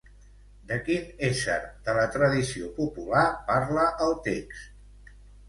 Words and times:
De 0.69 0.77
quin 0.85 1.03
ésser 1.27 1.57
de 1.89 1.95
la 1.97 2.05
tradició 2.15 2.71
popular 2.81 3.27
parla 3.53 3.85
el 4.09 4.17
text? 4.31 5.15